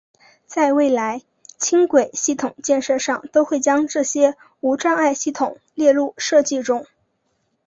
[0.47, 1.21] 在未来
[1.59, 6.87] 轻轨系统建设上都会将这些无障碍系统列入设计中。